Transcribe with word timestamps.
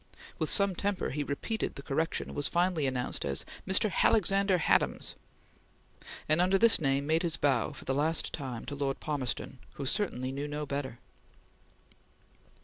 With 0.39 0.49
some 0.49 0.73
temper 0.73 1.11
he 1.11 1.23
repeated 1.23 1.75
the 1.75 1.83
correction, 1.83 2.29
and 2.29 2.35
was 2.35 2.47
finally 2.47 2.87
announced 2.87 3.23
as 3.23 3.45
"Mr. 3.67 3.91
Halexander 3.91 4.57
Hadams," 4.57 5.13
and 6.27 6.41
under 6.41 6.57
this 6.57 6.81
name 6.81 7.05
made 7.05 7.21
his 7.21 7.37
bow 7.37 7.71
for 7.71 7.85
the 7.85 7.93
last 7.93 8.33
time 8.33 8.65
to 8.65 8.73
Lord 8.75 8.99
Palmerston 8.99 9.59
who 9.75 9.85
certainly 9.85 10.31
knew 10.31 10.47
no 10.47 10.65
better. 10.65 10.97